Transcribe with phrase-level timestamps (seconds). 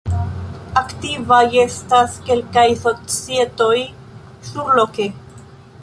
[0.79, 3.77] Aktivaj estas kelkaj societoj
[4.51, 5.11] surloke.